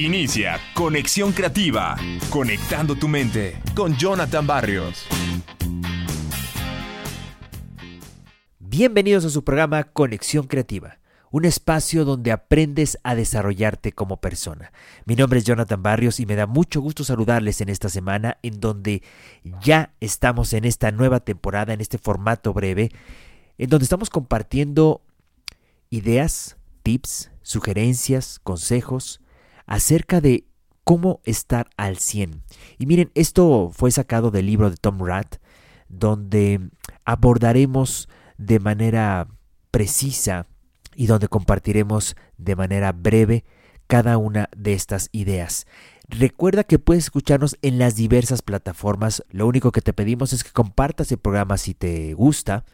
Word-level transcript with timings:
Inicia 0.00 0.58
Conexión 0.72 1.32
Creativa, 1.32 1.94
conectando 2.30 2.96
tu 2.96 3.06
mente 3.06 3.60
con 3.76 3.94
Jonathan 3.98 4.46
Barrios. 4.46 5.04
Bienvenidos 8.58 9.26
a 9.26 9.28
su 9.28 9.44
programa 9.44 9.84
Conexión 9.84 10.46
Creativa, 10.46 11.00
un 11.30 11.44
espacio 11.44 12.06
donde 12.06 12.32
aprendes 12.32 12.98
a 13.02 13.14
desarrollarte 13.14 13.92
como 13.92 14.22
persona. 14.22 14.72
Mi 15.04 15.16
nombre 15.16 15.40
es 15.40 15.44
Jonathan 15.44 15.82
Barrios 15.82 16.18
y 16.18 16.24
me 16.24 16.34
da 16.34 16.46
mucho 16.46 16.80
gusto 16.80 17.04
saludarles 17.04 17.60
en 17.60 17.68
esta 17.68 17.90
semana 17.90 18.38
en 18.42 18.58
donde 18.58 19.02
ya 19.60 19.92
estamos 20.00 20.54
en 20.54 20.64
esta 20.64 20.92
nueva 20.92 21.20
temporada, 21.20 21.74
en 21.74 21.82
este 21.82 21.98
formato 21.98 22.54
breve, 22.54 22.90
en 23.58 23.68
donde 23.68 23.84
estamos 23.84 24.08
compartiendo 24.08 25.02
ideas, 25.90 26.56
tips, 26.84 27.32
sugerencias, 27.42 28.38
consejos 28.42 29.20
acerca 29.70 30.20
de 30.20 30.44
cómo 30.84 31.20
estar 31.24 31.70
al 31.76 31.96
100. 31.96 32.42
Y 32.78 32.86
miren, 32.86 33.10
esto 33.14 33.70
fue 33.72 33.92
sacado 33.92 34.30
del 34.30 34.46
libro 34.46 34.68
de 34.68 34.76
Tom 34.76 34.98
Rath, 34.98 35.36
donde 35.88 36.60
abordaremos 37.04 38.08
de 38.36 38.58
manera 38.58 39.28
precisa 39.70 40.46
y 40.96 41.06
donde 41.06 41.28
compartiremos 41.28 42.16
de 42.36 42.56
manera 42.56 42.90
breve 42.90 43.44
cada 43.86 44.18
una 44.18 44.48
de 44.56 44.72
estas 44.72 45.08
ideas. 45.12 45.66
Recuerda 46.08 46.64
que 46.64 46.80
puedes 46.80 47.04
escucharnos 47.04 47.56
en 47.62 47.78
las 47.78 47.94
diversas 47.94 48.42
plataformas. 48.42 49.22
Lo 49.30 49.46
único 49.46 49.70
que 49.70 49.82
te 49.82 49.92
pedimos 49.92 50.32
es 50.32 50.42
que 50.42 50.50
compartas 50.50 51.12
el 51.12 51.18
programa 51.18 51.56
si 51.56 51.74
te 51.74 52.14
gusta 52.14 52.64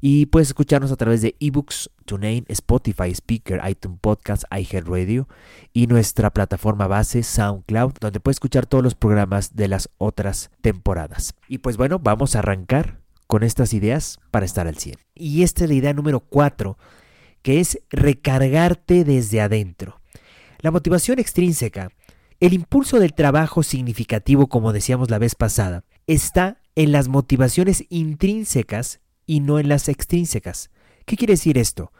y 0.00 0.26
puedes 0.26 0.48
escucharnos 0.48 0.92
a 0.92 0.96
través 0.96 1.22
de 1.22 1.34
ebooks, 1.40 1.90
TuneIn, 2.04 2.44
Spotify, 2.48 3.10
Speaker, 3.10 3.60
iTunes 3.68 3.98
Podcast, 4.00 4.44
iHeartRadio 4.50 5.28
y 5.72 5.86
nuestra 5.86 6.30
plataforma 6.32 6.86
base 6.86 7.22
SoundCloud, 7.22 7.94
donde 8.00 8.20
puedes 8.20 8.36
escuchar 8.36 8.66
todos 8.66 8.84
los 8.84 8.94
programas 8.94 9.56
de 9.56 9.68
las 9.68 9.90
otras 9.98 10.50
temporadas. 10.60 11.34
Y 11.48 11.58
pues 11.58 11.76
bueno, 11.76 11.98
vamos 11.98 12.36
a 12.36 12.40
arrancar 12.40 13.00
con 13.26 13.42
estas 13.42 13.74
ideas 13.74 14.18
para 14.30 14.46
estar 14.46 14.66
al 14.68 14.76
100. 14.78 14.96
Y 15.14 15.42
esta 15.42 15.64
es 15.64 15.70
la 15.70 15.76
idea 15.76 15.92
número 15.92 16.20
4, 16.20 16.78
que 17.42 17.60
es 17.60 17.80
recargarte 17.90 19.04
desde 19.04 19.40
adentro. 19.40 20.00
La 20.60 20.70
motivación 20.70 21.18
extrínseca, 21.18 21.90
el 22.40 22.52
impulso 22.52 23.00
del 23.00 23.14
trabajo 23.14 23.62
significativo, 23.62 24.48
como 24.48 24.72
decíamos 24.72 25.10
la 25.10 25.18
vez 25.18 25.34
pasada, 25.34 25.84
está 26.06 26.60
en 26.74 26.92
las 26.92 27.08
motivaciones 27.08 27.84
intrínsecas 27.90 29.00
y 29.28 29.38
no 29.40 29.60
en 29.60 29.68
las 29.68 29.88
extrínsecas. 29.88 30.70
¿Qué 31.04 31.16
quiere 31.16 31.34
decir 31.34 31.58
esto? 31.58 31.92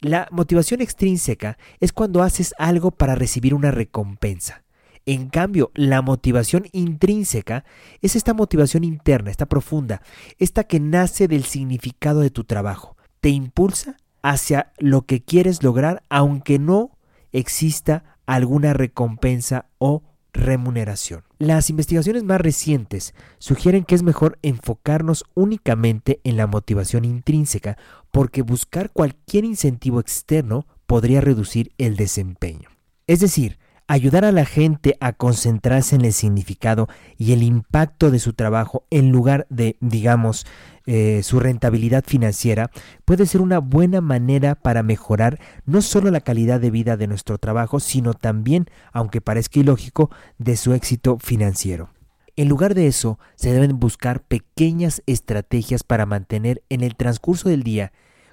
La 0.00 0.28
motivación 0.30 0.80
extrínseca 0.80 1.58
es 1.80 1.92
cuando 1.92 2.22
haces 2.22 2.54
algo 2.58 2.92
para 2.92 3.16
recibir 3.16 3.54
una 3.54 3.72
recompensa. 3.72 4.62
En 5.06 5.28
cambio, 5.28 5.70
la 5.74 6.02
motivación 6.02 6.66
intrínseca 6.72 7.64
es 8.02 8.16
esta 8.16 8.34
motivación 8.34 8.84
interna, 8.84 9.30
esta 9.30 9.46
profunda, 9.46 10.02
esta 10.38 10.64
que 10.64 10.78
nace 10.78 11.26
del 11.26 11.44
significado 11.44 12.20
de 12.20 12.30
tu 12.30 12.44
trabajo. 12.44 12.96
Te 13.20 13.30
impulsa 13.30 13.96
hacia 14.22 14.72
lo 14.78 15.02
que 15.02 15.22
quieres 15.22 15.62
lograr 15.62 16.04
aunque 16.08 16.58
no 16.58 16.98
exista 17.32 18.18
alguna 18.26 18.74
recompensa 18.74 19.66
o 19.78 20.02
remuneración. 20.34 21.24
Las 21.38 21.70
investigaciones 21.70 22.24
más 22.24 22.40
recientes 22.40 23.14
sugieren 23.38 23.84
que 23.84 23.94
es 23.94 24.02
mejor 24.02 24.38
enfocarnos 24.42 25.24
únicamente 25.34 26.20
en 26.24 26.36
la 26.36 26.46
motivación 26.46 27.04
intrínseca 27.04 27.78
porque 28.10 28.42
buscar 28.42 28.90
cualquier 28.90 29.44
incentivo 29.44 30.00
externo 30.00 30.66
podría 30.86 31.22
reducir 31.22 31.72
el 31.78 31.96
desempeño. 31.96 32.68
Es 33.06 33.20
decir, 33.20 33.58
ayudar 33.86 34.24
a 34.24 34.32
la 34.32 34.44
gente 34.44 34.96
a 35.00 35.12
concentrarse 35.12 35.94
en 35.94 36.04
el 36.04 36.12
significado 36.12 36.88
y 37.18 37.32
el 37.32 37.42
impacto 37.42 38.10
de 38.10 38.18
su 38.18 38.32
trabajo 38.32 38.86
en 38.90 39.10
lugar 39.10 39.46
de, 39.50 39.76
digamos, 39.80 40.46
eh, 40.86 41.22
su 41.22 41.40
rentabilidad 41.40 42.04
financiera 42.06 42.70
puede 43.04 43.26
ser 43.26 43.40
una 43.40 43.58
buena 43.58 44.00
manera 44.00 44.54
para 44.54 44.82
mejorar 44.82 45.38
no 45.64 45.82
solo 45.82 46.10
la 46.10 46.20
calidad 46.20 46.60
de 46.60 46.70
vida 46.70 46.96
de 46.96 47.06
nuestro 47.06 47.38
trabajo, 47.38 47.80
sino 47.80 48.14
también, 48.14 48.66
aunque 48.92 49.20
parezca 49.20 49.60
ilógico, 49.60 50.10
de 50.38 50.56
su 50.56 50.74
éxito 50.74 51.18
financiero. 51.18 51.90
En 52.36 52.48
lugar 52.48 52.74
de 52.74 52.86
eso, 52.86 53.18
se 53.36 53.52
deben 53.52 53.78
buscar 53.78 54.22
pequeñas 54.22 55.02
estrategias 55.06 55.84
para 55.84 56.04
mantener 56.04 56.62
en 56.68 56.82
el 56.82 56.96
transcurso 56.96 57.48
del 57.48 57.62
día 57.62 57.92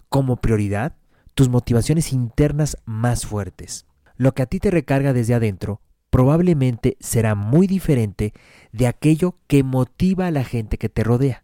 como 0.10 0.38
prioridad 0.38 0.96
tus 1.36 1.50
motivaciones 1.50 2.12
internas 2.12 2.78
más 2.86 3.26
fuertes. 3.26 3.86
Lo 4.22 4.36
que 4.36 4.44
a 4.44 4.46
ti 4.46 4.60
te 4.60 4.70
recarga 4.70 5.14
desde 5.14 5.34
adentro 5.34 5.82
probablemente 6.12 6.96
será 7.00 7.34
muy 7.34 7.66
diferente 7.66 8.34
de 8.72 8.86
aquello 8.86 9.40
que 9.48 9.64
motiva 9.64 10.28
a 10.28 10.32
la 10.32 10.44
gente 10.44 10.78
que 10.78 10.90
te 10.90 11.04
rodea. 11.04 11.44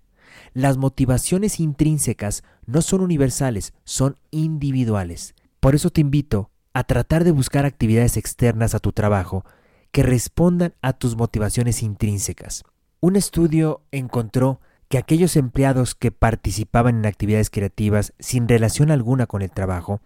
Las 0.53 0.77
motivaciones 0.77 1.59
intrínsecas 1.59 2.43
no 2.67 2.83
son 2.83 3.01
universales, 3.01 3.73
son 3.83 4.17
individuales. 4.29 5.33
Por 5.59 5.73
eso 5.73 5.89
te 5.89 6.01
invito 6.01 6.51
a 6.71 6.83
tratar 6.83 7.23
de 7.23 7.31
buscar 7.31 7.65
actividades 7.65 8.15
externas 8.15 8.75
a 8.75 8.79
tu 8.79 8.91
trabajo 8.91 9.43
que 9.91 10.03
respondan 10.03 10.75
a 10.83 10.93
tus 10.93 11.17
motivaciones 11.17 11.81
intrínsecas. 11.81 12.63
Un 12.99 13.15
estudio 13.15 13.81
encontró 13.89 14.61
que 14.87 14.99
aquellos 14.99 15.35
empleados 15.35 15.95
que 15.95 16.11
participaban 16.11 16.99
en 16.99 17.07
actividades 17.07 17.49
creativas 17.49 18.13
sin 18.19 18.47
relación 18.47 18.91
alguna 18.91 19.25
con 19.25 19.41
el 19.41 19.49
trabajo 19.49 19.99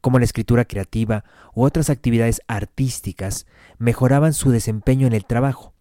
como 0.00 0.18
la 0.18 0.24
escritura 0.24 0.64
creativa 0.64 1.24
u 1.54 1.64
otras 1.64 1.90
actividades 1.90 2.40
artísticas, 2.46 3.46
mejoraban 3.78 4.32
su 4.32 4.50
desempeño 4.50 5.06
en 5.06 5.12
el 5.12 5.24
trabajo. 5.24 5.74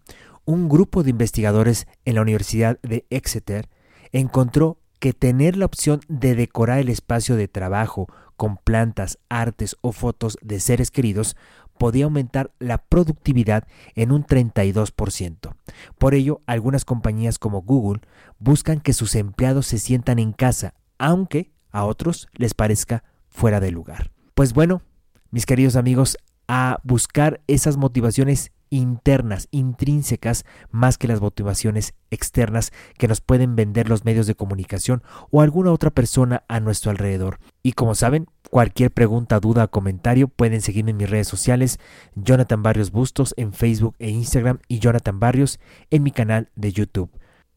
Un 0.46 0.70
grupo 0.70 1.04
de 1.04 1.10
investigadores 1.10 1.88
en 2.06 2.16
la 2.16 2.22
Universidad 2.22 2.80
de 2.82 3.06
Exeter 3.10 3.70
encontró 4.12 4.80
que 5.00 5.14
tener 5.14 5.58
la 5.58 5.66
opción 5.66 6.02
de 6.08 6.36
decorar 6.36 6.80
el 6.80 6.90
espacio 6.90 7.36
de 7.36 7.48
trabajo 7.48 8.08
con 8.36 8.58
plantas, 8.58 9.20
artes 9.30 9.76
o 9.82 9.92
fotos 9.92 10.38
de 10.42 10.60
seres 10.60 10.92
queridos 10.92 11.36
podía 11.78 12.06
aumentar 12.06 12.52
la 12.60 12.80
productividad 12.80 13.68
en 13.96 14.12
un 14.12 14.26
32%. 14.26 15.54
Por 15.98 16.14
ello, 16.14 16.42
algunas 16.46 16.86
compañías 16.86 17.40
como 17.40 17.62
Google 17.62 18.02
buscan 18.40 18.80
que 18.80 18.94
sus 18.94 19.16
empleados 19.16 19.68
se 19.68 19.80
sientan 19.80 20.20
en 20.20 20.34
casa, 20.34 20.74
aunque 20.98 21.52
a 21.72 21.86
otros 21.86 22.28
les 22.34 22.54
parezca 22.54 23.04
fuera 23.38 23.60
de 23.60 23.70
lugar. 23.70 24.10
Pues 24.34 24.54
bueno, 24.54 24.82
mis 25.30 25.46
queridos 25.46 25.76
amigos, 25.76 26.18
a 26.48 26.80
buscar 26.84 27.40
esas 27.46 27.78
motivaciones 27.78 28.52
internas, 28.72 29.48
intrínsecas, 29.52 30.44
más 30.72 30.98
que 30.98 31.08
las 31.08 31.22
motivaciones 31.22 31.94
externas 32.10 32.72
que 32.98 33.08
nos 33.08 33.22
pueden 33.22 33.56
vender 33.56 33.90
los 33.90 34.06
medios 34.06 34.26
de 34.26 34.34
comunicación 34.34 35.04
o 35.30 35.42
alguna 35.42 35.72
otra 35.72 35.92
persona 35.92 36.46
a 36.48 36.60
nuestro 36.60 36.90
alrededor. 36.90 37.38
Y 37.62 37.74
como 37.74 37.94
saben, 37.94 38.26
cualquier 38.50 38.90
pregunta, 38.90 39.40
duda 39.40 39.68
comentario 39.68 40.30
pueden 40.30 40.62
seguirme 40.62 40.92
en 40.92 40.98
mis 40.98 41.10
redes 41.10 41.28
sociales, 41.28 41.80
Jonathan 42.16 42.64
Barrios 42.64 42.90
Bustos 42.90 43.36
en 43.38 43.54
Facebook 43.54 43.96
e 44.00 44.10
Instagram 44.10 44.58
y 44.68 44.80
Jonathan 44.80 45.20
Barrios 45.20 45.60
en 45.92 46.02
mi 46.02 46.10
canal 46.10 46.50
de 46.56 46.72
YouTube. 46.72 47.12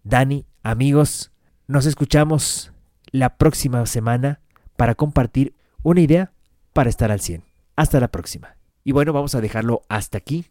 Dani, 0.05 0.45
amigos, 0.63 1.33
nos 1.69 1.87
escuchamos 1.87 2.71
la 3.13 3.39
próxima 3.39 3.85
semana 3.87 4.41
para 4.77 4.95
compartir 4.95 5.55
una 5.83 6.01
idea 6.01 6.33
para 6.73 6.91
estar 6.91 7.11
al 7.11 7.21
100. 7.21 7.45
Hasta 7.77 8.01
la 8.01 8.09
próxima. 8.09 8.57
Y 8.85 8.93
bueno, 8.93 9.13
vamos 9.13 9.35
a 9.35 9.41
dejarlo 9.41 9.83
hasta 9.89 10.19
aquí. 10.19 10.47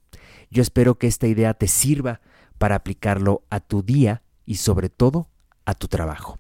Yo 0.50 0.62
espero 0.62 0.96
que 0.96 1.08
esta 1.08 1.28
idea 1.28 1.54
te 1.54 1.68
sirva 1.68 2.22
para 2.58 2.76
aplicarlo 2.76 3.44
a 3.50 3.60
tu 3.60 3.84
día 3.84 4.24
y 4.46 4.56
sobre 4.56 4.90
todo 4.90 5.28
a 5.66 5.74
tu 5.76 5.88
trabajo. 5.88 6.38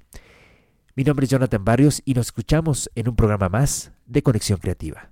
Mi 0.95 1.03
nombre 1.03 1.25
es 1.25 1.29
Jonathan 1.29 1.63
Barrios 1.63 2.01
y 2.05 2.13
nos 2.13 2.27
escuchamos 2.27 2.89
en 2.95 3.09
un 3.09 3.15
programa 3.15 3.49
más 3.49 3.91
de 4.05 4.23
Conexión 4.23 4.59
Creativa. 4.59 5.11